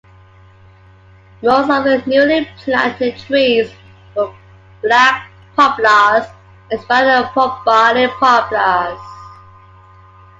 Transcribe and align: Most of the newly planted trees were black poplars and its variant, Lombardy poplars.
Most 1.43 1.69
of 1.69 1.83
the 1.83 2.01
newly 2.07 2.45
planted 2.63 3.19
trees 3.19 3.71
were 4.15 4.33
black 4.81 5.29
poplars 5.55 6.25
and 6.71 6.79
its 6.79 6.83
variant, 6.85 7.37
Lombardy 7.37 8.07
poplars. 8.19 8.99